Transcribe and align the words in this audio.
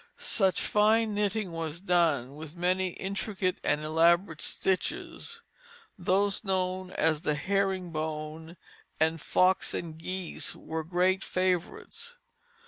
Much 0.39 0.59
fine 0.59 1.13
knitting 1.13 1.51
was 1.51 1.79
done, 1.79 2.33
with 2.35 2.55
many 2.55 2.87
intricate 2.93 3.59
and 3.63 3.81
elaborate 3.81 4.41
stitches; 4.41 5.43
those 5.95 6.43
known 6.43 6.89
as 6.93 7.21
the 7.21 7.35
"herring 7.35 7.91
bone" 7.91 8.57
and 8.99 9.21
"fox 9.21 9.75
and 9.75 9.99
geese" 9.99 10.55
were 10.55 10.83
great 10.83 11.23
favorites. 11.23 12.15